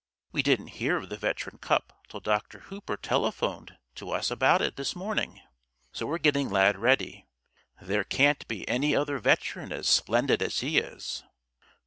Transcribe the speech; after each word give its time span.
We 0.31 0.41
didn't 0.41 0.69
hear 0.79 0.97
of 0.97 1.09
the 1.09 1.15
Veteran 1.15 1.59
Cup 1.59 2.03
till 2.09 2.21
Dr. 2.21 2.61
Hooper 2.61 2.97
telephoned 2.97 3.77
to 3.93 4.09
us 4.09 4.31
about 4.31 4.59
it 4.59 4.75
this 4.75 4.95
morning. 4.95 5.41
So 5.91 6.07
we're 6.07 6.17
getting 6.17 6.49
Lad 6.49 6.75
ready. 6.75 7.27
There 7.79 8.03
can't 8.03 8.47
be 8.47 8.67
any 8.67 8.95
other 8.95 9.19
veteran 9.19 9.71
as 9.71 9.87
splendid 9.87 10.41
as 10.41 10.61
he 10.61 10.79
is." 10.79 11.21